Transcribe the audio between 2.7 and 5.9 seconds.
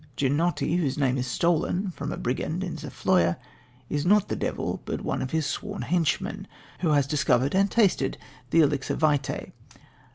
Zofloya, is not the devil but one of his sworn